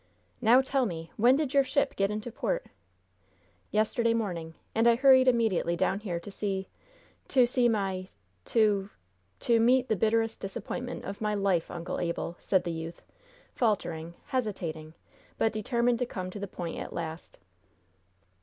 "Now 0.41 0.61
tell 0.61 0.87
me! 0.87 1.11
When 1.15 1.35
did 1.35 1.53
your 1.53 1.63
ship 1.63 1.95
get 1.95 2.09
into 2.09 2.31
port?" 2.31 2.65
"Yesterday 3.69 4.15
morning, 4.15 4.55
and 4.73 4.87
I 4.87 4.95
hurried 4.95 5.27
immediately 5.27 5.75
down 5.75 5.99
here 5.99 6.19
to 6.21 6.31
see 6.31 6.67
to 7.27 7.45
see 7.45 7.69
my 7.69 8.07
to 8.45 8.89
to 9.41 9.59
meet 9.59 9.89
the 9.89 9.95
bitterest 9.95 10.39
disappointment 10.41 11.05
of 11.05 11.21
my 11.21 11.35
life, 11.35 11.69
Uncle 11.69 11.99
Abel!" 11.99 12.35
said 12.39 12.63
the 12.63 12.71
youth, 12.71 13.03
faltering, 13.53 14.15
hesitating, 14.25 14.95
but 15.37 15.53
determined 15.53 15.99
to 15.99 16.07
come 16.07 16.31
to 16.31 16.39
the 16.39 16.47
point 16.47 16.79
at 16.79 16.93
last. 16.93 17.37